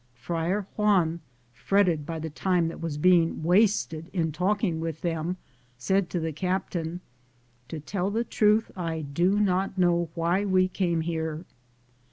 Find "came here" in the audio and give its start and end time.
10.69-11.45